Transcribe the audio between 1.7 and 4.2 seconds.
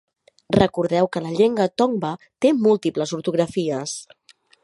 tongva té múltiples ortografies.